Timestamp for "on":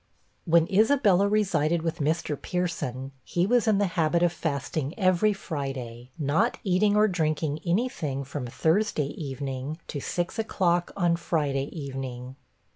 10.97-11.17